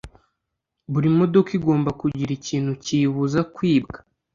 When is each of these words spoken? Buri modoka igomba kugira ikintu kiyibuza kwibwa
Buri 0.91 1.07
modoka 1.17 1.49
igomba 1.57 1.89
kugira 2.01 2.31
ikintu 2.39 2.71
kiyibuza 2.83 3.39
kwibwa 3.55 3.97